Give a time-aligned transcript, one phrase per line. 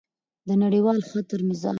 [0.47, 1.69] د نړیوال خطر مزاج: